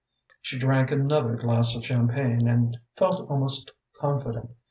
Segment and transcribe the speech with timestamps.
[0.41, 4.49] She drank another glass of champagne and felt almost confident.